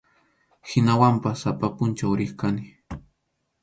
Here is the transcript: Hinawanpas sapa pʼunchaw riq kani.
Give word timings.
Hinawanpas 0.69 1.35
sapa 1.41 1.67
pʼunchaw 1.75 2.13
riq 2.19 2.33
kani. 2.39 2.63